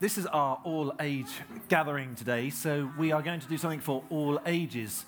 [0.00, 1.28] this is our all age
[1.68, 5.04] gathering today, so we are going to do something for all ages.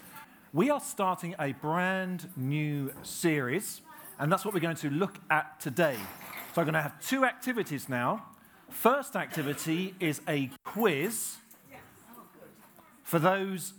[0.53, 3.80] We are starting a brand new series,
[4.18, 5.96] and that's what we're going to look at today.
[6.54, 8.26] So I'm going to have two activities now.
[8.68, 11.38] First activity is a quiz
[13.02, 13.72] for those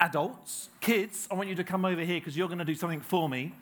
[0.00, 1.26] adults, kids.
[1.30, 3.54] I want you to come over here because you're going to do something for me.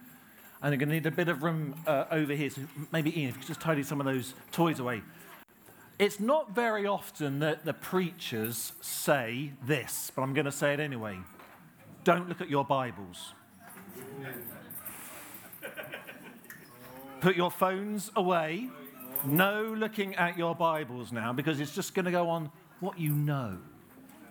[0.61, 2.50] And you're going to need a bit of room uh, over here.
[2.50, 2.62] So
[2.93, 5.02] maybe Ian, if you could just tidy some of those toys away.
[6.03, 10.81] It's not very often that the preachers say this, but I'm going to say it
[10.81, 11.17] anyway.
[12.03, 13.35] Don't look at your Bibles.
[17.21, 18.68] Put your phones away.
[19.25, 22.50] No looking at your Bibles now because it's just going to go on
[22.81, 23.59] what you know.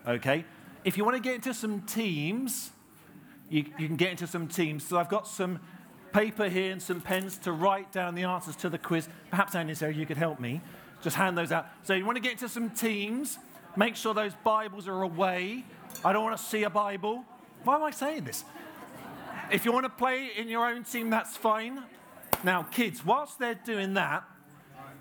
[0.06, 0.44] Okay?
[0.84, 2.72] If you want to get into some teams,
[3.50, 4.84] you, you can get into some teams.
[4.84, 5.62] So I've got some
[6.12, 9.08] paper here and some pens to write down the answers to the quiz.
[9.30, 10.60] Perhaps, Andy, Sarah, you could help me.
[11.02, 11.68] Just hand those out.
[11.84, 13.40] So you want to get to some teams.
[13.76, 15.66] Make sure those Bibles are away.
[16.04, 17.24] I don't want to see a Bible.
[17.64, 18.44] Why am I saying this?
[19.52, 21.84] If you want to play in your own team, that's fine.
[22.44, 24.24] Now, kids, whilst they're doing that,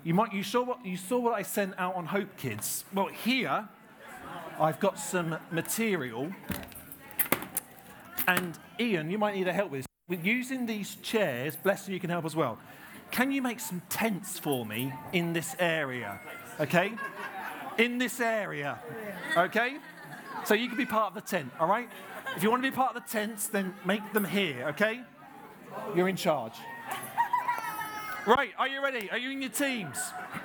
[0.03, 2.85] you might you saw what you saw what I sent out on Hope Kids.
[2.93, 3.67] Well, here
[4.59, 6.31] I've got some material,
[8.27, 9.87] and Ian, you might need a help with this.
[10.07, 12.57] With using these chairs, bless you, you can help as well.
[13.11, 16.19] Can you make some tents for me in this area?
[16.59, 16.93] Okay?
[17.77, 18.79] In this area.
[19.37, 19.77] Okay?
[20.45, 21.89] So you can be part of the tent, all right?
[22.35, 25.01] If you want to be part of the tents, then make them here, okay?
[25.95, 26.53] You're in charge.
[28.25, 29.09] Right, are you ready?
[29.11, 29.97] Are you in your teams?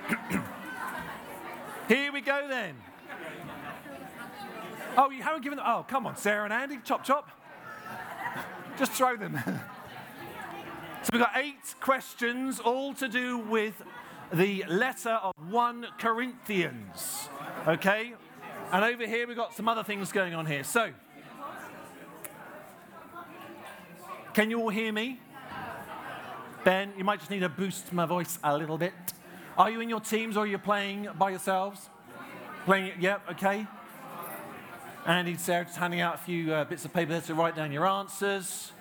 [1.88, 2.74] here we go then.
[4.96, 5.66] Oh, you haven't given them.
[5.68, 7.30] Oh, come on, Sarah and Andy, chop chop.
[8.78, 9.38] Just throw them.
[11.16, 13.82] We've got eight questions, all to do with
[14.34, 17.30] the letter of 1 Corinthians.
[17.66, 18.12] Okay?
[18.70, 20.62] And over here we've got some other things going on here.
[20.62, 20.90] So,
[24.34, 25.18] can you all hear me?
[26.64, 28.92] Ben, you might just need to boost my voice a little bit.
[29.56, 31.88] Are you in your teams or are you playing by yourselves?
[32.66, 33.66] Playing, yep, yeah, okay.
[35.06, 37.72] Andy, Sarah, just handing out a few uh, bits of paper there to write down
[37.72, 38.72] your answers.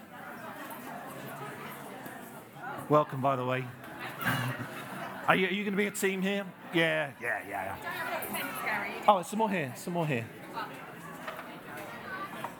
[2.88, 3.66] Welcome, by the way.
[5.28, 6.46] are you, you going to be a team here?
[6.72, 7.76] Yeah, yeah, yeah.
[8.32, 9.04] yeah.
[9.08, 10.26] Oh, some more here, some more here.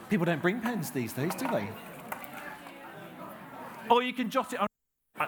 [0.10, 1.70] People don't bring pens these days, do they?
[3.88, 4.68] Or you can jot it on.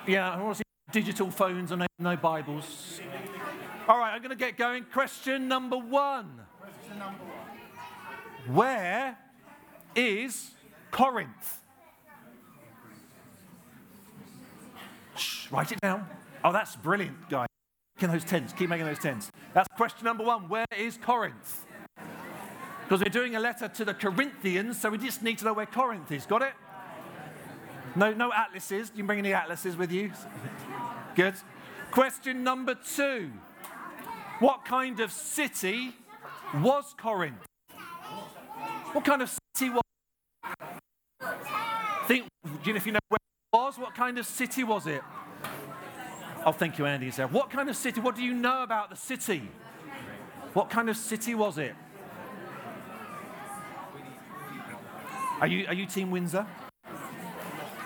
[0.08, 3.00] Yeah, I want to see digital phones and no, no Bibles.
[3.88, 4.86] All right, I'm going to get going.
[4.86, 6.42] Question number one.
[6.60, 8.56] Question number one.
[8.56, 9.18] Where
[9.96, 10.52] is
[10.90, 11.60] Corinth?
[15.52, 16.08] Write it down.
[16.44, 17.48] Oh, that's brilliant, guys.
[17.96, 18.54] Making those tents.
[18.54, 19.32] Keep making those tents.
[19.54, 20.50] That's question number one.
[20.50, 21.66] Where is Corinth?
[22.84, 25.66] Because we're doing a letter to the Corinthians, so we just need to know where
[25.66, 26.26] Corinth is.
[26.26, 26.54] Got it?
[27.96, 28.90] No, no atlases.
[28.90, 30.12] Do You bring any atlases with you?
[31.16, 31.34] Good.
[31.92, 33.32] Question number two.
[34.40, 35.96] What kind of city
[36.62, 37.44] was Corinth?
[38.94, 39.82] What kind of city was?
[42.06, 43.78] Think, do you know if you know where it was?
[43.78, 45.02] What kind of city was it?
[46.48, 47.12] Oh, thank you, Andy.
[47.12, 48.00] So, what kind of city?
[48.00, 49.52] What do you know about the city?
[50.54, 51.76] What kind of city was it?
[55.42, 56.44] Are you, are you Team Windsor?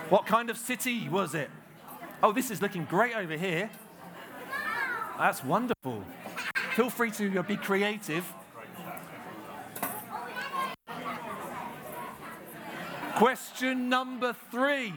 [0.10, 1.50] What kind of city was it?
[2.22, 3.72] Oh, this is looking great over here.
[5.18, 6.04] That's wonderful.
[6.76, 8.32] Feel free to uh, be creative.
[13.16, 14.94] Question number three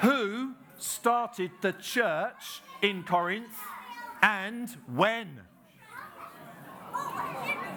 [0.00, 3.56] who started the church in Corinth
[4.22, 5.40] and when?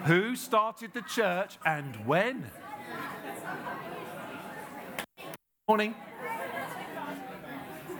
[0.05, 2.49] Who started the church and when?
[5.67, 5.95] Morning.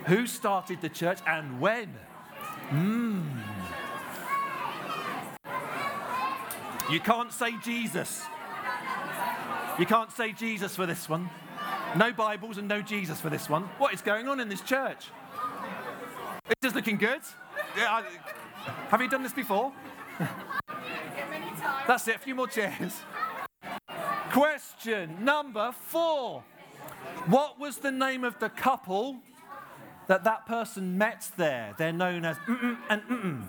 [0.06, 1.94] Who started the church and when?
[2.70, 3.24] Mm.
[6.90, 8.22] You can't say Jesus.
[9.78, 11.28] You can't say Jesus for this one.
[11.96, 13.62] No Bibles and no Jesus for this one.
[13.78, 15.06] What is going on in this church?
[16.60, 17.22] This is looking good.
[17.74, 18.04] Yeah, I,
[18.88, 19.72] have you done this before?
[21.86, 23.00] That's it, a few more chairs.
[24.30, 26.44] Question number four.
[27.28, 29.16] What was the name of the couple
[30.06, 31.74] that that person met there?
[31.78, 33.42] They're known as mm-mm and mm-mm.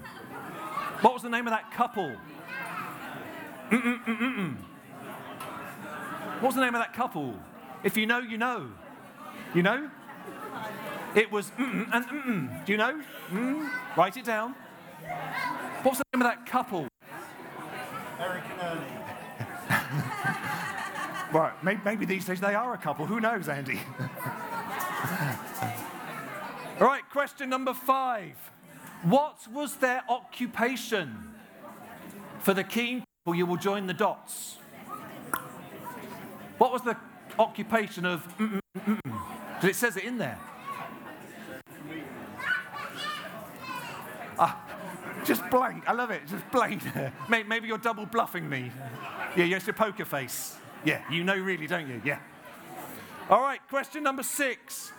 [1.02, 2.16] What was the name of that couple?
[3.72, 4.56] Mm-mm, mm-mm.
[6.40, 7.36] What was the name of that couple?
[7.84, 8.68] If you know, you know.
[9.54, 9.90] You know?
[11.16, 12.66] It was mm and mm.
[12.66, 13.02] Do you know?
[13.30, 13.70] Mm.
[13.96, 14.56] Write it down.
[15.84, 16.88] What's the name of that couple?
[18.20, 18.98] Eric and Ernie.
[21.34, 23.06] Right, maybe, maybe these days they are a couple.
[23.06, 23.80] Who knows, Andy?
[26.80, 28.36] All right, question number five.
[29.04, 31.34] What was their occupation?
[32.40, 34.58] For the keen people, you will join the dots.
[36.58, 36.96] What was the
[37.40, 39.20] occupation of mm, mm, mm,
[39.56, 40.40] Because it says it in there.
[44.40, 44.62] Ah,
[45.26, 45.84] just blank.
[45.88, 46.22] I love it.
[46.28, 46.84] Just blank.
[47.30, 48.72] Maybe you're double bluffing me.
[49.36, 50.56] Yeah, yes, your poker face.
[50.86, 52.02] Yeah, you know really, don't you?
[52.06, 52.20] Yeah.
[53.30, 54.94] All right, question number six.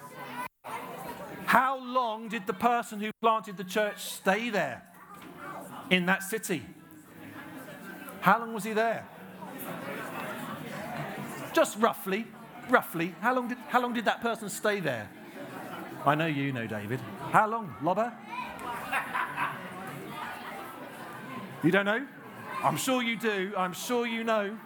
[1.47, 4.83] How long did the person who planted the church stay there
[5.89, 6.63] in that city?
[8.21, 9.07] How long was he there?
[11.59, 12.25] Just roughly,
[12.71, 13.17] roughly.
[13.21, 15.11] How long did, how long did that person stay there?
[16.07, 17.01] I know you know, David.
[17.33, 18.13] How long, Lobber?
[21.65, 22.07] You don't know?
[22.63, 23.53] I'm sure you do.
[23.57, 24.57] I'm sure you know.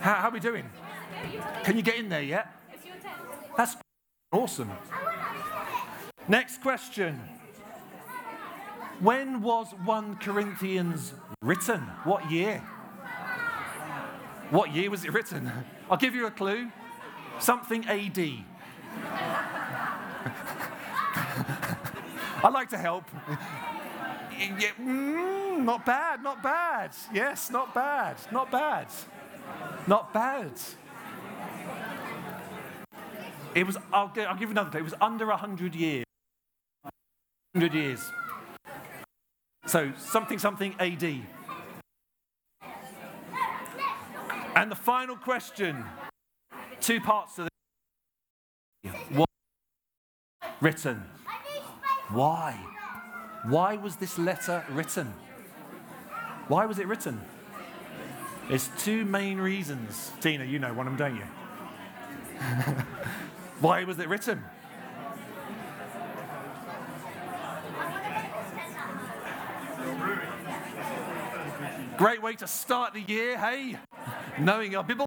[0.00, 0.68] How, how are we doing?
[1.64, 2.48] Can you get in there yet?
[3.56, 3.78] That's
[4.30, 4.70] awesome.
[6.28, 7.18] Next question.
[9.00, 11.80] When was 1 Corinthians written?
[12.04, 12.62] What year?
[14.52, 15.50] What year was it written?
[15.90, 16.70] I'll give you a clue.
[17.38, 18.18] Something AD.
[22.44, 23.04] I'd like to help.
[24.38, 26.90] Yeah, mm, not bad, not bad.
[27.14, 28.88] Yes, not bad, not bad.
[29.86, 30.52] Not bad.
[33.54, 34.80] It was, I'll, gi- I'll give you another clue.
[34.80, 36.04] It was under 100 years.
[37.52, 38.04] 100 years.
[39.64, 41.22] So something, something AD.
[44.62, 45.84] And the final question
[46.80, 47.48] two parts to
[48.84, 48.90] the.
[49.10, 49.28] What
[50.60, 51.02] written?
[52.10, 52.52] Why?
[53.42, 55.12] Why was this letter written?
[56.46, 57.20] Why was it written?
[58.48, 60.12] There's two main reasons.
[60.20, 61.24] Tina, you know one of them, don't you?
[63.60, 64.44] Why was it written?
[71.98, 73.76] Great way to start the year, hey?
[74.42, 75.06] Knowing our Bible.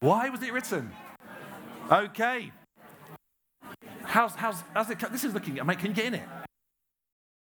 [0.00, 0.92] Why was it written?
[1.90, 2.52] Okay.
[4.04, 5.00] How's, how's, how's it?
[5.10, 5.54] This is looking.
[5.66, 6.22] Mate, can you get in it?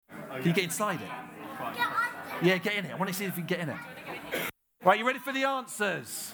[0.09, 1.09] Can you get inside it?
[2.43, 2.93] Yeah, get in it.
[2.93, 3.77] I want to see if you can get in it.
[4.85, 6.33] Right, you ready for the answers?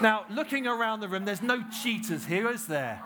[0.00, 3.02] Now, looking around the room, there's no cheaters here, is there?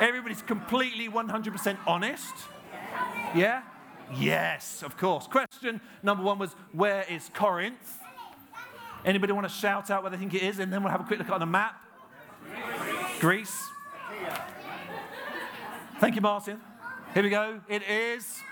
[0.00, 2.34] Everybody's completely 100% honest.
[3.34, 3.62] Yeah?
[4.14, 5.26] Yes, of course.
[5.26, 7.98] Question number one was where is Corinth?
[9.04, 10.58] Anybody want to shout out where they think it is?
[10.58, 11.80] And then we'll have a quick look on the map.
[13.20, 13.56] Greece.
[15.98, 16.60] Thank you, Martin.
[17.14, 17.60] Here we go.
[17.68, 18.42] It is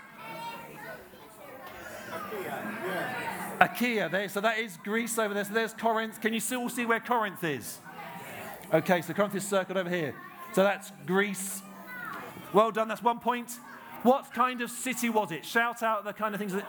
[3.59, 4.09] Achaia.
[4.09, 5.43] There, so that is Greece over there.
[5.43, 6.19] So there's Corinth.
[6.21, 7.79] Can you still see where Corinth is?
[8.73, 10.15] Okay, so Corinth is circled over here.
[10.53, 11.61] So that's Greece.
[12.53, 12.87] Well done.
[12.87, 13.51] That's one point.
[14.05, 15.43] What kind of city was it?
[15.43, 16.61] Shout out the kind of things that.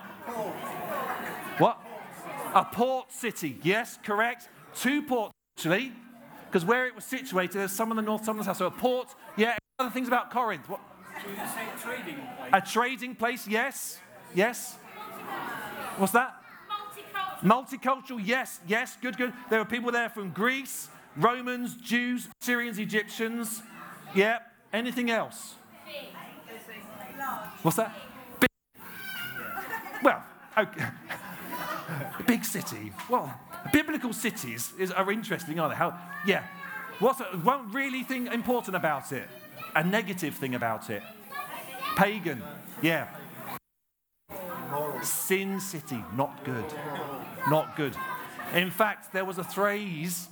[1.59, 1.79] What?
[2.55, 3.59] A port city.
[3.63, 4.49] Yes, correct.
[4.75, 5.93] Two ports actually,
[6.47, 8.57] because where it was situated, there's some in the north, some in the south.
[8.57, 9.15] So a port.
[9.37, 9.59] Yeah.
[9.79, 10.67] Other things about Corinth.
[10.67, 10.81] What?
[11.83, 12.51] trading place.
[12.55, 13.47] A trading place.
[13.47, 14.01] Yes.
[14.35, 14.79] Yes.
[15.99, 16.37] What's that?
[17.43, 17.69] Multicultural.
[17.69, 19.35] Multicultural, yes, yes, good, good.
[19.51, 23.61] There were people there from Greece, Romans, Jews, Syrians, Egyptians.
[24.15, 24.39] Yeah.
[24.73, 25.57] Anything else?
[27.63, 27.95] What's that?
[28.41, 28.49] Big.
[30.03, 30.23] Well,
[30.57, 30.87] okay.
[32.27, 32.93] Big city.
[33.09, 33.39] Well,
[33.73, 35.79] biblical cities is, are interesting, aren't they?
[35.79, 35.99] How?
[36.27, 36.45] Yeah.
[36.99, 39.29] What's one really thing important about it?
[39.75, 41.03] A negative thing about it?
[41.97, 42.43] Pagan.
[42.83, 43.09] Yeah.
[45.03, 46.65] Sin City, not good.
[47.49, 47.95] Not good.
[48.55, 50.29] In fact, there was a phrase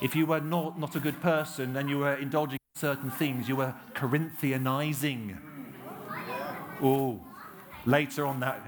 [0.00, 3.56] if you were not, not a good person and you were indulging certain things, you
[3.56, 5.38] were Corinthianizing.
[6.80, 7.20] Oh,
[7.86, 8.62] later on that,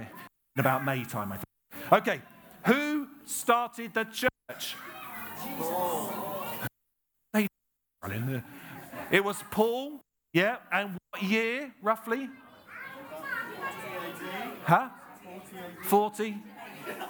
[0.57, 1.93] in about May time, I think.
[1.93, 2.21] Okay,
[2.67, 4.77] who started the church?
[9.11, 10.01] It was Paul,
[10.33, 12.29] yeah, and what year roughly?
[14.65, 14.89] Huh?
[15.85, 16.37] 40?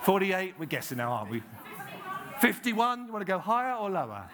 [0.03, 0.55] 48?
[0.59, 1.43] We're guessing now, aren't we?
[2.41, 3.07] 51?
[3.07, 4.25] You want to go higher or lower?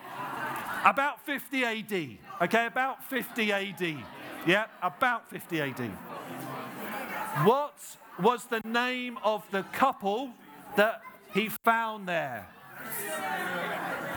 [0.85, 2.19] About 50 AD.
[2.43, 4.05] Okay, about 50 AD.
[4.47, 5.91] Yeah, about 50 AD.
[7.45, 7.79] What
[8.19, 10.31] was the name of the couple
[10.77, 11.03] that
[11.35, 12.49] he found there?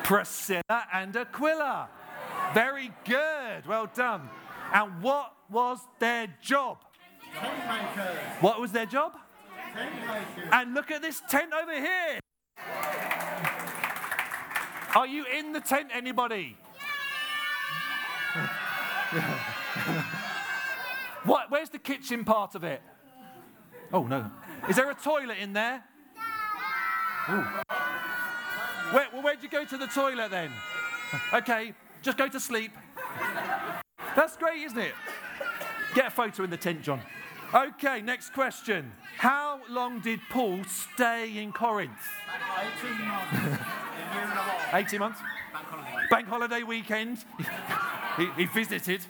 [0.04, 1.90] Priscilla and Aquila.
[2.54, 3.68] Very good.
[3.68, 4.30] Well done.
[4.74, 6.78] And what was their job?
[8.40, 9.18] What was their job?
[10.54, 12.20] And look at this tent over here.
[14.96, 16.56] Are you in the tent, anybody?
[21.26, 21.52] what?
[21.52, 22.82] Where's the kitchen part of it?
[23.92, 24.32] Oh no.
[24.68, 25.84] Is there a toilet in there?
[27.30, 27.46] Ooh.
[28.92, 30.52] Where, well, where'd you go to the toilet then?
[31.34, 32.72] Okay, just go to sleep.
[34.16, 34.94] That's great, isn't it?
[35.96, 37.02] Get a photo in the tent, John.
[37.52, 38.92] Okay, next question.
[39.18, 41.90] How long did Paul stay in Corinth?
[42.84, 43.34] 18 months.
[43.34, 43.58] a year
[44.22, 44.76] and a half.
[44.76, 45.20] 18 months?
[46.12, 47.26] Bank holiday weekend.
[48.18, 49.02] he, he visited.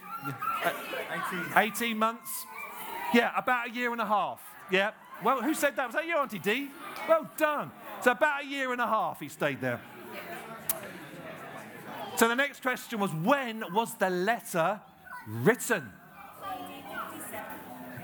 [1.12, 1.46] 18.
[1.58, 2.46] 18 months.
[3.14, 4.42] Yeah, about a year and a half.
[4.72, 4.92] Yeah.
[5.24, 5.88] Well, who said that?
[5.88, 6.70] Was that you, Auntie D?
[7.08, 7.72] Well done.
[8.02, 9.82] So about a year and a half he stayed there.
[12.16, 14.82] So the next question was when was the letter
[15.28, 15.92] written?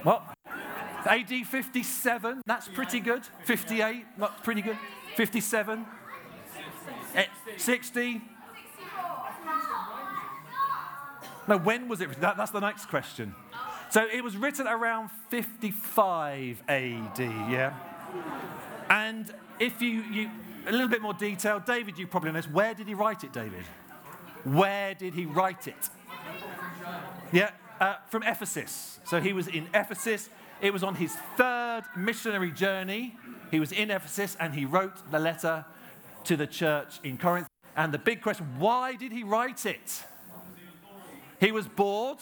[0.03, 0.23] What?
[1.05, 2.41] AD 57.
[2.45, 3.23] That's pretty good.
[3.45, 4.05] 58.
[4.17, 4.77] Not pretty good.
[5.15, 5.85] 57.
[7.15, 7.25] Eh,
[7.57, 8.21] 60.
[11.47, 12.19] No, when was it?
[12.21, 13.35] That, that's the next question.
[13.95, 17.73] So it was written around 55 AD, yeah?
[18.89, 20.29] And if you, you,
[20.67, 22.51] a little bit more detail, David, you probably know this.
[22.51, 23.63] Where did he write it, David?
[24.43, 25.89] Where did he write it?
[27.31, 28.99] Yeah, uh, from Ephesus.
[29.05, 30.29] So he was in Ephesus.
[30.59, 33.15] It was on his third missionary journey.
[33.49, 35.63] He was in Ephesus and he wrote the letter
[36.25, 37.47] to the church in Corinth.
[37.77, 40.03] And the big question why did he write it?
[41.39, 42.17] He was bored.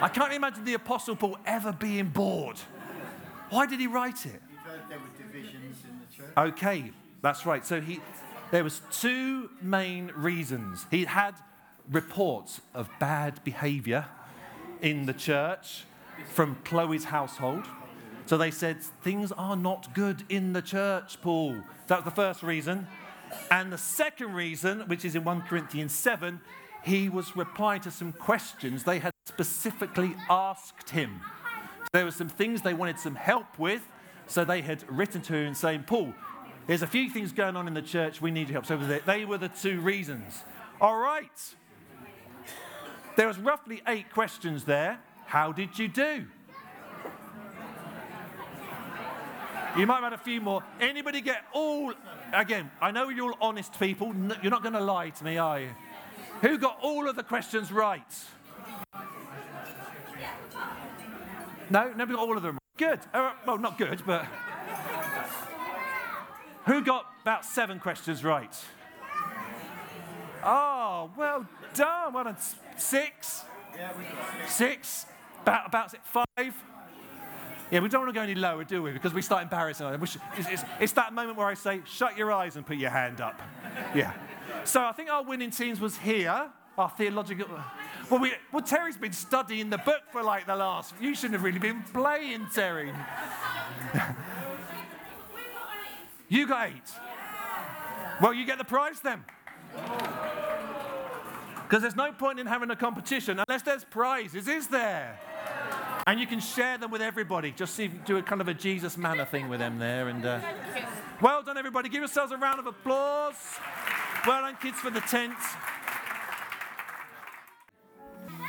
[0.00, 2.58] I can't imagine the Apostle Paul ever being bored.
[3.50, 4.42] Why did he write it?
[4.64, 6.36] Heard there were divisions in the church.
[6.36, 6.90] Okay,
[7.22, 7.64] that's right.
[7.64, 8.00] So he,
[8.50, 10.86] there was two main reasons.
[10.90, 11.34] He had
[11.90, 14.06] reports of bad behavior
[14.80, 15.84] in the church
[16.28, 17.66] from Chloe's household.
[18.26, 21.56] So they said things are not good in the church, Paul.
[21.88, 22.86] That was the first reason.
[23.50, 26.40] And the second reason, which is in 1 Corinthians 7,
[26.84, 31.20] he was replying to some questions they had specifically asked him.
[31.92, 33.82] There were some things they wanted some help with,
[34.26, 36.12] so they had written to him saying, Paul,
[36.66, 38.66] there's a few things going on in the church, we need your help.
[38.66, 38.76] So
[39.06, 40.44] they were the two reasons.
[40.80, 41.54] All right.
[43.16, 44.98] There was roughly eight questions there.
[45.26, 46.26] How did you do?
[49.76, 50.62] You might have had a few more.
[50.80, 51.92] Anybody get all,
[52.32, 54.14] again, I know you're all honest people.
[54.42, 55.70] You're not going to lie to me, are you?
[56.44, 58.02] Who got all of the questions right?
[61.70, 62.58] No, nobody got all of them.
[62.76, 63.00] Good.
[63.14, 64.26] Uh, well, not good, but.
[66.66, 68.54] Who got about seven questions right?
[70.44, 72.12] Oh, well done.
[72.12, 72.36] Well done.
[72.76, 73.44] Six?
[74.46, 75.06] Six?
[75.40, 76.54] About, about five?
[77.70, 78.92] Yeah, we don't want to go any lower, do we?
[78.92, 82.56] Because we start embarrassing It's, it's, it's that moment where I say, shut your eyes
[82.56, 83.40] and put your hand up.
[83.94, 84.12] Yeah.
[84.64, 87.46] So I think our winning teams was here, our theological.
[88.10, 90.94] Well, we, well, Terry's been studying the book for like the last.
[91.00, 92.92] You shouldn't have really been playing, Terry.
[96.28, 96.92] you got eight.
[98.20, 99.24] Well, you get the prize then.
[101.62, 105.18] Because there's no point in having a competition unless there's prizes, is there?
[106.06, 107.50] And you can share them with everybody.
[107.50, 110.08] Just see, do a kind of a Jesus manner thing with them there.
[110.08, 110.40] And uh,
[111.20, 111.88] well done, everybody.
[111.88, 113.34] Give yourselves a round of applause.
[114.26, 115.34] Well done, kids, for the tent.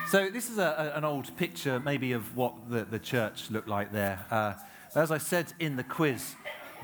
[0.08, 3.68] So this is a, a- an old picture, maybe, of what the, the church looked
[3.68, 4.26] like there.
[4.32, 4.54] Uh,
[4.96, 6.36] as I said in the quiz,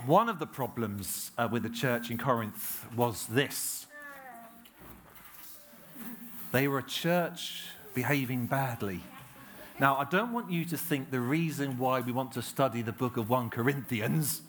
[0.05, 3.86] one of the problems uh, with the church in Corinth was this.
[6.51, 9.01] They were a church behaving badly.
[9.79, 12.91] Now, I don't want you to think the reason why we want to study the
[12.91, 14.41] book of 1 Corinthians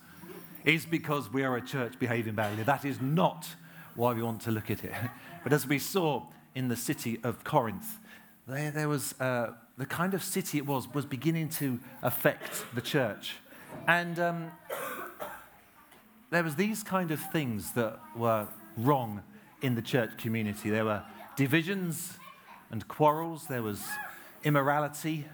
[0.65, 2.65] is because we are a church behaving badly.
[2.65, 3.47] That is not
[3.95, 4.93] why we want to look at it.
[5.43, 6.23] But as we saw
[6.55, 7.99] in the city of Corinth,
[8.47, 12.81] there, there was uh, the kind of city it was, was beginning to affect the
[12.81, 13.39] church.
[13.89, 14.53] And um,
[16.31, 18.47] there was these kind of things that were
[18.77, 19.23] wrong
[19.63, 20.71] in the church community.
[20.71, 21.03] There were
[21.37, 22.19] divisions
[22.71, 23.47] and quarrels.
[23.47, 23.83] There was
[24.45, 25.27] immorality,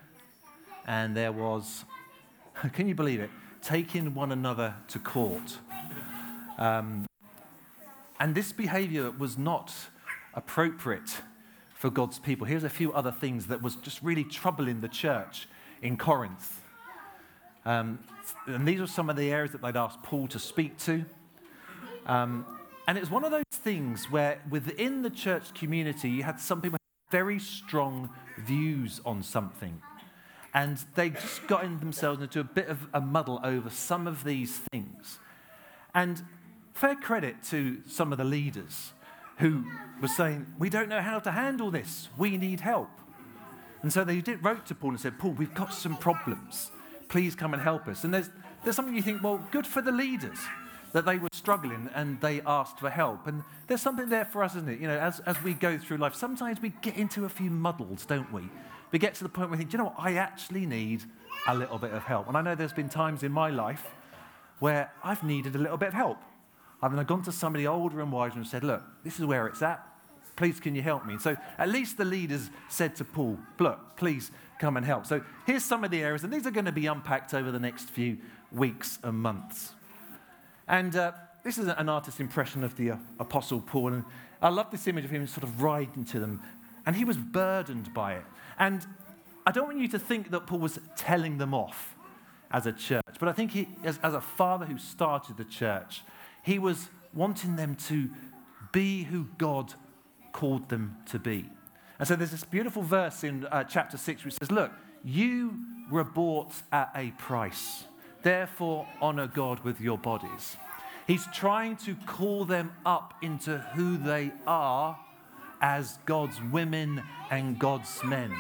[0.87, 1.85] and there was,
[2.73, 3.31] can you believe it,
[3.63, 5.59] taking one another to court.
[6.59, 7.08] Um,
[8.21, 9.73] and this behavior was not
[10.35, 11.21] appropriate
[11.75, 12.47] for God's people.
[12.47, 15.49] Here's a few other things that was just really troubling the church
[15.81, 16.61] in Corinth.
[17.65, 18.01] Um,
[18.47, 21.05] and these were some of the areas that they'd asked Paul to speak to.
[22.07, 22.45] Um,
[22.87, 26.61] and it was one of those things where within the church community, you had some
[26.61, 26.79] people
[27.11, 29.81] very strong views on something.
[30.55, 34.25] And they just got in themselves into a bit of a muddle over some of
[34.25, 35.19] these things.
[35.95, 36.23] And
[36.79, 38.93] fair credit to some of the leaders
[39.39, 39.65] who
[40.01, 42.09] were saying, We don't know how to handle this.
[42.17, 42.91] We need help.
[43.83, 46.71] And so they did, wrote to Paul and said, Paul, we've got some problems.
[47.09, 48.05] Please come and help us.
[48.05, 48.31] And there's,
[48.65, 50.39] there's something you think, well, good for the leaders
[50.93, 53.27] that they were struggling and they asked for help.
[53.27, 54.81] And there's something there for us, isn't it?
[54.81, 58.05] You know, as, as we go through life, sometimes we get into a few muddles,
[58.05, 58.43] don't we?
[58.91, 59.97] We get to the point where we think, you know what?
[59.99, 61.05] I actually need
[61.47, 62.29] a little bit of help.
[62.29, 63.85] And I know there's been times in my life
[64.59, 66.19] where I've needed a little bit of help.
[66.81, 69.85] I've gone to somebody older and wiser and said, look, this is where it's at.
[70.37, 71.19] Please, can you help me?
[71.19, 74.31] So at least the leaders said to Paul, look, please
[74.61, 75.07] come and help.
[75.07, 77.59] So here's some of the areas, and these are going to be unpacked over the
[77.59, 78.19] next few
[78.53, 79.73] weeks and months.
[80.69, 83.95] And uh, this is an artist's impression of the uh, Apostle Paul.
[83.95, 84.05] And
[84.41, 86.41] I love this image of him sort of riding to them.
[86.87, 88.25] And he was burdened by it.
[88.59, 88.87] And
[89.47, 91.97] I don't want you to think that Paul was telling them off
[92.51, 96.03] as a church, but I think he, as, as a father who started the church,
[96.43, 98.11] he was wanting them to
[98.73, 99.75] be who God
[100.33, 101.49] called them to be.
[101.99, 104.71] And so there's this beautiful verse in uh, chapter 6 which says, Look,
[105.05, 105.59] you
[105.91, 107.85] were bought at a price.
[108.23, 110.57] Therefore, honor God with your bodies.
[111.07, 114.99] He's trying to call them up into who they are
[115.61, 118.33] as God's women and God's men.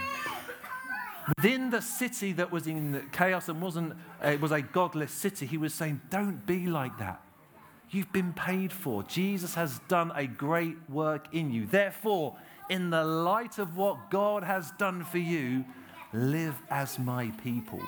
[1.36, 5.58] Within the city that was in chaos and wasn't, it was a godless city, he
[5.58, 7.20] was saying, Don't be like that.
[7.90, 9.02] You've been paid for.
[9.04, 11.66] Jesus has done a great work in you.
[11.66, 12.36] Therefore,
[12.68, 15.64] in the light of what God has done for you,
[16.12, 17.80] live as my people.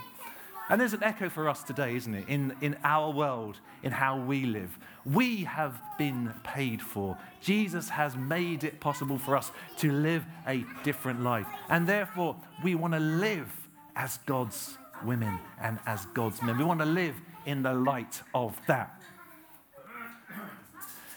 [0.71, 2.28] And there's an echo for us today, isn't it?
[2.28, 4.78] In, in our world, in how we live.
[5.04, 7.19] We have been paid for.
[7.40, 11.47] Jesus has made it possible for us to live a different life.
[11.69, 13.50] And therefore, we want to live
[13.97, 16.57] as God's women and as God's men.
[16.57, 17.16] We want to live
[17.47, 19.00] in the light of that.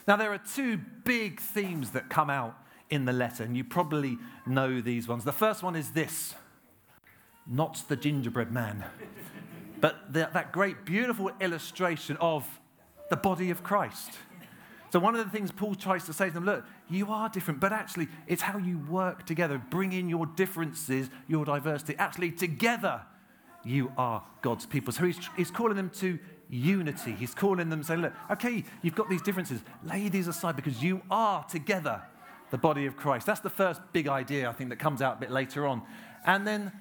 [0.08, 2.58] Now, there are two big themes that come out
[2.90, 5.24] in the letter, and you probably know these ones.
[5.24, 6.36] The first one is this
[7.46, 8.86] not the gingerbread man.
[9.82, 12.48] But the, that great, beautiful illustration of
[13.10, 14.12] the body of Christ.
[14.92, 17.60] So, one of the things Paul tries to say to them look, you are different,
[17.60, 19.62] but actually, it's how you work together.
[19.70, 21.96] Bring in your differences, your diversity.
[21.98, 23.02] Actually, together,
[23.66, 24.94] you are God's people.
[24.94, 26.20] So, he's, he's calling them to
[26.54, 27.14] unity.
[27.14, 29.62] He's calling them, saying, look, okay, you've got these differences.
[29.84, 32.02] Lay these aside because you are together
[32.52, 33.26] the body of Christ.
[33.26, 35.82] That's the first big idea, I think, that comes out a bit later on.
[36.26, 36.72] And then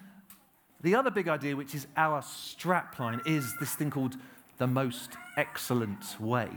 [0.83, 4.17] the other big idea, which is our strapline, is this thing called
[4.59, 6.51] the most excellent way.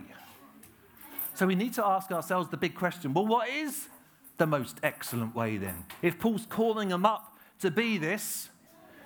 [1.34, 3.88] So we need to ask ourselves the big question well, what is
[4.38, 5.86] the most excellent way then?
[6.02, 8.50] If Paul's calling them up to be this,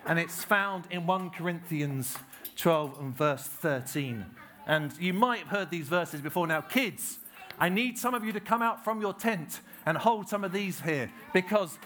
[0.06, 2.18] and it's found in 1 Corinthians
[2.60, 4.26] 12 and verse 13.
[4.68, 6.46] And you might have heard these verses before.
[6.46, 7.20] Now, kids,
[7.58, 10.52] I need some of you to come out from your tent and hold some of
[10.52, 11.80] these here because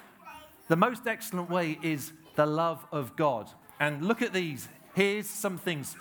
[0.68, 3.50] the most excellent way is the love of God.
[3.80, 4.68] And look at these.
[4.96, 5.96] Here's some things.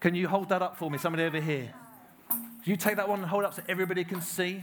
[0.00, 0.98] Can you hold that up for me?
[0.98, 1.72] Somebody over here.
[2.30, 4.62] Do you take that one and hold it up so everybody can see?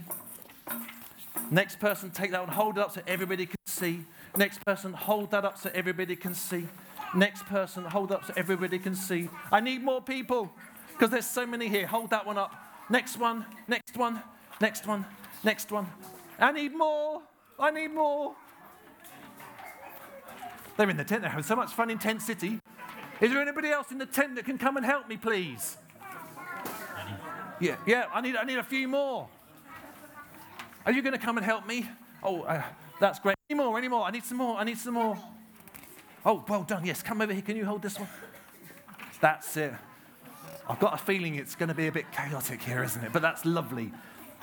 [1.50, 4.04] Next person, take that one, hold it up so everybody can see.
[4.36, 6.66] Next person, hold that up so everybody can see.
[7.14, 9.28] Next person, hold up so everybody can see.
[9.50, 10.52] I need more people
[10.92, 11.86] because there's so many here.
[11.86, 12.54] Hold that one up.
[12.88, 14.22] Next one, next one,
[14.60, 15.04] next one,
[15.42, 15.88] next one.
[16.38, 17.22] I need more.
[17.58, 18.34] I need more.
[20.76, 21.22] They're in the tent.
[21.22, 22.60] They're having so much fun in Tent City.
[23.20, 25.76] Is there anybody else in the tent that can come and help me, please?
[27.60, 28.06] Yeah, yeah.
[28.14, 29.28] I need, I need a few more.
[30.86, 31.86] Are you going to come and help me?
[32.22, 32.62] Oh, uh,
[32.98, 33.36] that's great.
[33.50, 33.76] Any more?
[33.76, 34.04] Any more?
[34.04, 34.56] I need some more.
[34.56, 35.18] I need some more.
[36.24, 36.84] Oh, well done.
[36.84, 37.42] Yes, come over here.
[37.42, 38.08] Can you hold this one?
[39.20, 39.72] That's it.
[40.68, 43.12] I've got a feeling it's going to be a bit chaotic here, isn't it?
[43.12, 43.92] But that's lovely.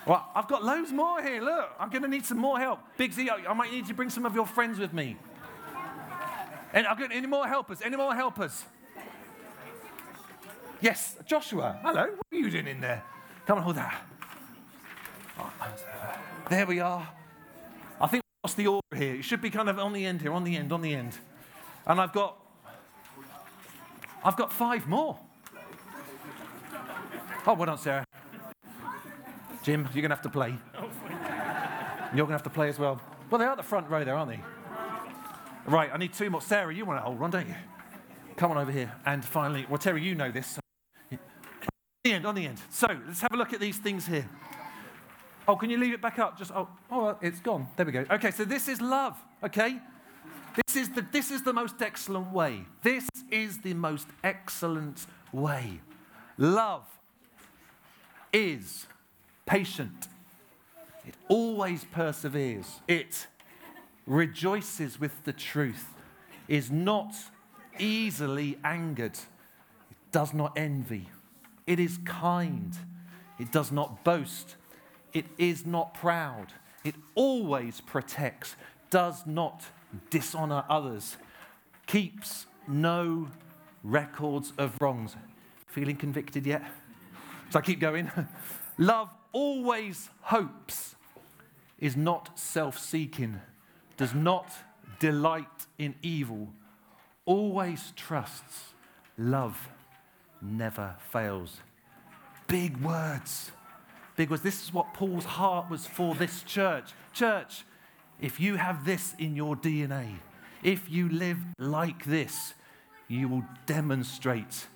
[0.05, 1.41] Well, I've got loads more here.
[1.41, 2.79] Look, I'm going to need some more help.
[2.97, 5.17] Big Z, I might need to bring some of your friends with me.
[6.73, 7.81] And I've got any more helpers?
[7.81, 8.63] Any more helpers?
[10.81, 11.79] Yes, Joshua.
[11.81, 12.03] Hello.
[12.03, 13.03] What are you doing in there?
[13.45, 14.01] Come and hold that.
[16.49, 17.07] There we are.
[17.99, 19.15] I think we lost the order here.
[19.15, 21.17] It should be kind of on the end here, on the end, on the end.
[21.85, 22.37] And I've got,
[24.23, 25.17] I've got five more.
[27.45, 28.05] Oh, well done, Sarah.
[29.63, 30.55] Jim, you're going to have to play.
[32.13, 33.01] You're going to have to play as well.
[33.29, 34.39] Well, they're at the front row there, aren't they?
[35.65, 36.41] Right, I need two more.
[36.41, 37.55] Sarah, you want to hold one, don't you?
[38.37, 38.93] Come on over here.
[39.05, 40.59] And finally, well, Terry, you know this.
[41.11, 41.19] On
[42.03, 42.59] the end, on the end.
[42.69, 44.29] So let's have a look at these things here.
[45.47, 46.37] Oh, can you leave it back up?
[46.37, 47.67] Just, oh, oh, it's gone.
[47.75, 48.05] There we go.
[48.11, 49.17] Okay, so this is love.
[49.43, 49.79] okay?
[50.65, 52.65] This is, the, this is the most excellent way.
[52.81, 55.81] This is the most excellent way.
[56.37, 56.85] Love
[58.33, 58.87] is
[59.45, 60.07] patient,
[61.05, 63.27] it always perseveres, it
[64.05, 65.93] rejoices with the truth,
[66.47, 67.15] is not
[67.79, 69.17] easily angered,
[69.89, 71.09] it does not envy,
[71.65, 72.77] it is kind,
[73.39, 74.55] it does not boast,
[75.13, 78.55] it is not proud, it always protects,
[78.89, 79.63] does not
[80.09, 81.17] dishonor others,
[81.85, 83.29] keeps no
[83.83, 85.15] records of wrongs.
[85.67, 86.63] Feeling convicted yet?
[87.49, 88.11] So I keep going.
[88.77, 90.95] Love always hopes,
[91.79, 93.39] is not self seeking,
[93.95, 94.51] does not
[94.99, 96.49] delight in evil,
[97.25, 98.73] always trusts.
[99.17, 99.69] Love
[100.41, 101.57] never fails.
[102.47, 103.51] Big words.
[104.15, 104.41] Big words.
[104.41, 106.91] This is what Paul's heart was for this church.
[107.13, 107.65] Church,
[108.19, 110.15] if you have this in your DNA,
[110.63, 112.53] if you live like this,
[113.07, 114.67] you will demonstrate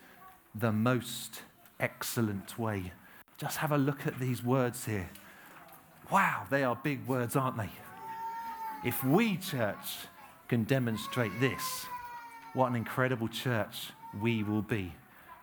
[0.53, 1.41] the most
[1.79, 2.91] excellent way.
[3.37, 5.09] Just have a look at these words here.
[6.11, 7.69] Wow, they are big words, aren't they?
[8.85, 9.97] If we, church,
[10.47, 11.85] can demonstrate this,
[12.53, 14.93] what an incredible church we will be.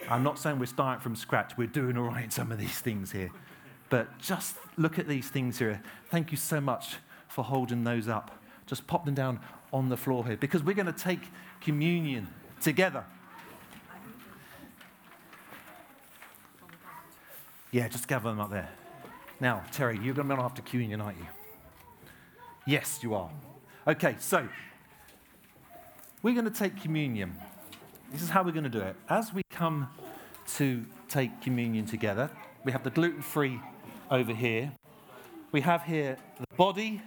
[0.08, 2.78] I'm not saying we're starting from scratch, we're doing all right in some of these
[2.78, 3.30] things here.
[3.90, 5.82] But just look at these things here.
[6.11, 6.96] Thank you so much
[7.29, 8.43] for holding those up.
[8.67, 9.41] Just pop them down
[9.73, 11.21] on the floor here because we're going to take
[11.61, 12.29] communion
[12.61, 13.05] together.
[17.71, 18.71] Yeah, just gather them up there.
[19.41, 21.27] Now, Terry, you're going to run after communion, aren't you?
[22.67, 23.31] Yes, you are.
[23.87, 24.49] Okay, so
[26.23, 27.37] we're going to take communion.
[28.11, 28.97] This is how we're going to do it.
[29.09, 29.88] As we come
[30.57, 32.31] to take communion together,
[32.64, 33.61] we have the gluten free
[34.11, 34.73] over here.
[35.53, 37.03] We have here the body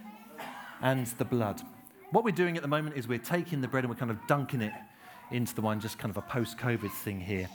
[0.82, 1.62] and the blood.
[2.10, 4.18] What we're doing at the moment is we're taking the bread and we're kind of
[4.26, 4.72] dunking it
[5.30, 7.48] into the wine, just kind of a post COVID thing here.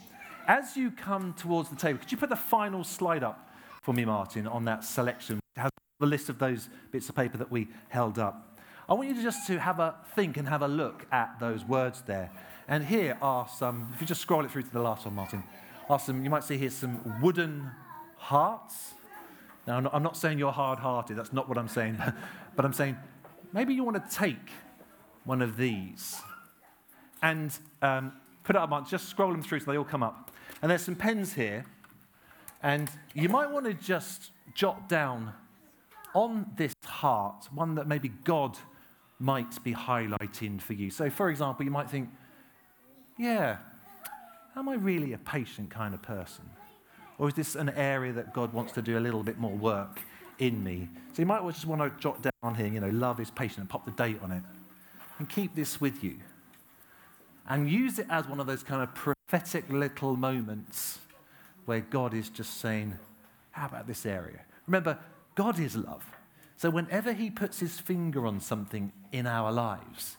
[0.48, 3.50] As you come towards the table, could you put the final slide up
[3.82, 5.38] for me, Martin, on that selection?
[5.56, 8.58] It has the list of those bits of paper that we held up.
[8.88, 11.64] I want you to just to have a think and have a look at those
[11.64, 12.30] words there.
[12.66, 15.42] And here are some, if you just scroll it through to the last one, Martin,
[15.90, 17.70] are some, you might see here some wooden
[18.16, 18.94] hearts.
[19.66, 21.98] Now, I'm not, I'm not saying you're hard hearted, that's not what I'm saying,
[22.56, 22.96] but I'm saying
[23.52, 24.50] maybe you want to take
[25.24, 26.20] one of these
[27.22, 28.12] and um,
[28.44, 30.30] put it up, Martin, just scroll them through so they all come up.
[30.62, 31.64] And there's some pens here,
[32.62, 35.32] and you might want to just jot down
[36.14, 38.56] on this heart one that maybe God
[39.18, 40.90] might be highlighting for you.
[40.90, 42.08] So, for example, you might think,
[43.18, 43.58] yeah,
[44.56, 46.48] am I really a patient kind of person?
[47.18, 50.00] Or is this an area that God wants to do a little bit more work
[50.38, 50.88] in me?
[51.12, 53.68] So you might just want to jot down here, you know, love is patient and
[53.68, 54.42] pop the date on it.
[55.18, 56.16] And keep this with you.
[57.48, 60.98] And use it as one of those kind of prophetic little moments
[61.64, 62.94] where God is just saying,
[63.50, 64.40] How about this area?
[64.66, 64.98] Remember,
[65.34, 66.04] God is love.
[66.56, 70.16] So whenever He puts His finger on something in our lives,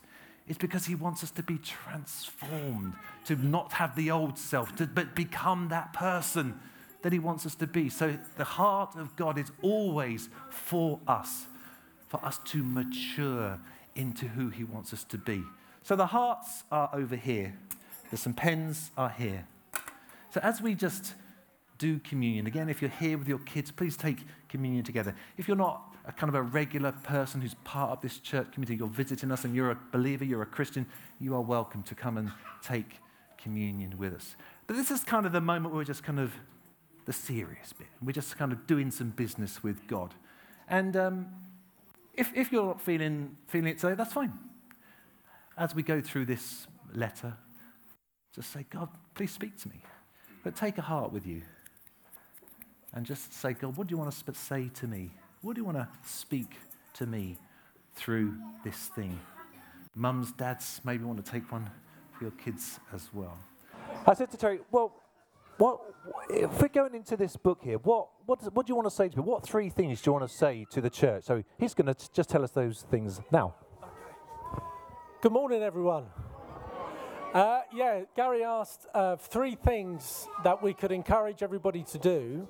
[0.47, 2.93] it's because He wants us to be transformed,
[3.25, 6.59] to not have the old self, to, but become that person
[7.01, 7.89] that He wants us to be.
[7.89, 11.45] So the heart of God is always for us,
[12.07, 13.59] for us to mature
[13.95, 15.43] into who He wants us to be.
[15.83, 17.57] So the hearts are over here.
[18.09, 19.45] There's some pens are here.
[20.31, 21.15] So as we just
[21.77, 25.15] do communion, again, if you're here with your kids, please take communion together.
[25.37, 28.77] If you're not a kind of a regular person who's part of this church community,
[28.77, 30.85] you're visiting us and you're a believer, you're a Christian,
[31.19, 32.31] you are welcome to come and
[32.63, 32.97] take
[33.37, 34.35] communion with us.
[34.67, 36.33] But this is kind of the moment where we're just kind of
[37.09, 37.87] the serious bit.
[38.03, 40.13] We're just kind of doing some business with God.
[40.67, 41.25] And um,
[42.13, 44.31] if, if you're not feeling, feeling it today, that's fine.
[45.57, 47.33] As we go through this letter,
[48.35, 49.81] just say, God, please speak to me.
[50.43, 51.41] But take a heart with you
[52.93, 55.09] and just say, God, what do you want to say to me?
[55.41, 56.57] What do you want to speak
[56.93, 57.37] to me
[57.95, 59.19] through this thing?
[59.95, 61.71] Mums, dads, maybe want to take one
[62.11, 63.39] for your kids as well.
[64.05, 64.98] I said to Terry, well,
[65.59, 65.81] what,
[66.29, 69.09] if we're going into this book here, what, what, what do you want to say
[69.09, 69.23] to me?
[69.23, 71.25] What three things do you want to say to the church?
[71.25, 73.55] So he's going to just tell us those things now.
[75.21, 76.05] Good morning, everyone.
[77.33, 82.47] Uh, yeah, Gary asked uh, three things that we could encourage everybody to do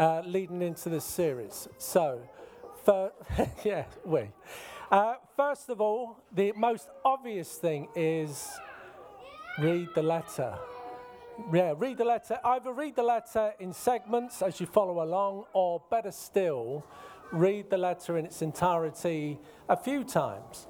[0.00, 1.68] uh, leading into this series.
[1.78, 2.20] So,
[2.84, 3.12] for,
[3.64, 4.24] yeah, we.
[4.90, 8.50] Uh, first of all, the most obvious thing is
[9.60, 10.58] read the letter.
[11.52, 12.38] Yeah, read the letter.
[12.44, 16.84] Either read the letter in segments as you follow along, or better still,
[17.32, 19.38] read the letter in its entirety
[19.68, 20.66] a few times.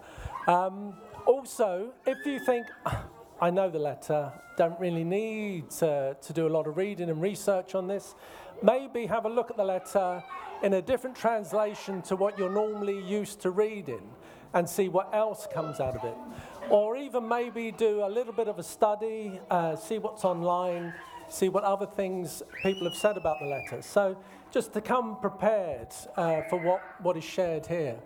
[0.47, 0.95] Um,
[1.27, 3.05] also, if you think, "Ah,
[3.41, 7.21] I know the letter, don't really need to, to do a lot of reading and
[7.21, 8.15] research on this,
[8.63, 10.23] maybe have a look at the letter
[10.63, 14.07] in a different translation to what you're normally used to reading
[14.53, 16.17] and see what else comes out of it.
[16.71, 20.95] Or even maybe do a little bit of a study, uh, see what's online,
[21.29, 23.83] see what other things people have said about the letter.
[23.83, 24.17] So
[24.53, 27.97] just to come prepared uh, for what, what is shared here.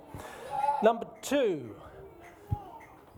[0.82, 1.76] Number two,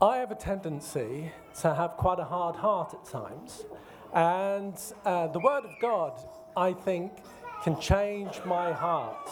[0.02, 1.30] I have a tendency
[1.60, 3.64] to have quite a hard heart at times.
[4.12, 6.12] And uh, the Word of God,
[6.56, 7.12] I think,
[7.62, 9.30] can change my heart.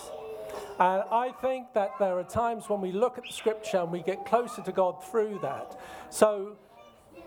[0.78, 4.02] And I think that there are times when we look at the Scripture and we
[4.02, 5.78] get closer to God through that.
[6.10, 6.56] So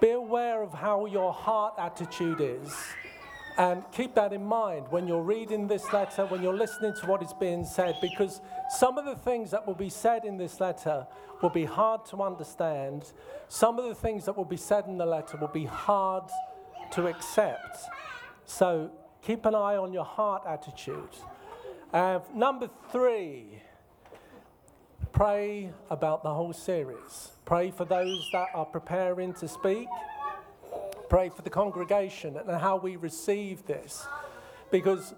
[0.02, 2.76] be aware of how your heart attitude is.
[3.58, 7.24] And keep that in mind when you're reading this letter, when you're listening to what
[7.24, 11.08] is being said, because some of the things that will be said in this letter
[11.42, 13.14] will be hard to understand.
[13.48, 16.30] Some of the things that will be said in the letter will be hard
[16.92, 17.78] to accept.
[18.46, 18.92] So
[19.24, 21.10] keep an eye on your heart attitude.
[21.98, 23.60] Uh, number three,
[25.14, 27.32] pray about the whole series.
[27.44, 29.88] Pray for those that are preparing to speak
[31.10, 34.06] pray for the congregation and how we receive this.
[34.70, 35.16] Because,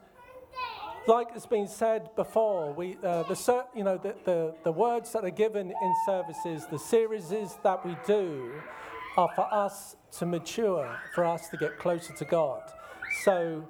[1.06, 5.26] like it's been said before, we, uh, the, you know, the, the, the words that
[5.26, 7.32] are given in services, the series
[7.64, 8.54] that we do,
[9.18, 12.62] are for us to mature, for us to get closer to God.
[13.26, 13.68] So,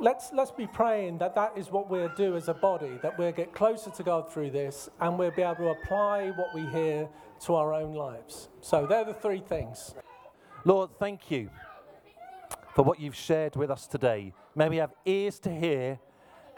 [0.00, 3.32] let's, let's be praying that that is what we'll do as a body, that we'll
[3.32, 7.08] get closer to God through this and we'll be able to apply what we hear
[7.40, 8.48] to our own lives.
[8.60, 9.94] So, they're the three things.
[10.64, 11.50] Lord, thank you
[12.74, 14.32] for what you've shared with us today.
[14.54, 15.98] May we have ears to hear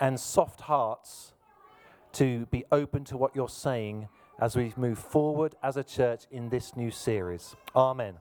[0.01, 1.33] and soft hearts
[2.13, 4.09] to be open to what you're saying
[4.41, 7.57] as we move forward as a church in this new series.
[7.75, 8.15] Amen.